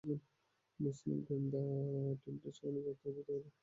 মুসলিম 0.79 1.17
গোয়েন্দা 1.27 1.61
টিমটি 2.21 2.49
সেখানে 2.55 2.79
যাত্রাবিরতি 2.85 3.23
করে। 3.29 3.49